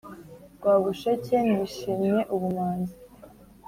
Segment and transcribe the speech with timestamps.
[0.57, 2.95] Rwabusheke nishimye ubumanzi